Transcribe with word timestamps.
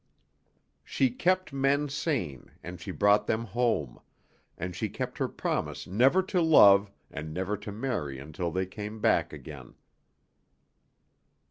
She 0.83 1.11
kept 1.11 1.53
men 1.53 1.87
sane, 1.87 2.49
and 2.63 2.81
she 2.81 2.89
brought 2.89 3.27
them 3.27 3.45
home, 3.45 3.99
and 4.57 4.75
she 4.75 4.89
kept 4.89 5.19
her 5.19 5.27
promise 5.27 5.85
never 5.85 6.23
to 6.23 6.41
love 6.41 6.89
and 7.11 7.31
never 7.31 7.55
to 7.57 7.71
marry 7.71 8.17
until 8.17 8.49
they 8.49 8.65
came 8.65 8.99
back 8.99 9.31
again. 9.31 9.75